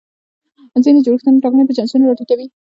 [0.83, 2.47] ځینې جوړښتونه ټاکنې په چانسونو را ټیټوي.